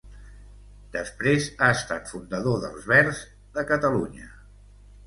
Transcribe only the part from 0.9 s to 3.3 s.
Després ha estat fundador d'Els Verds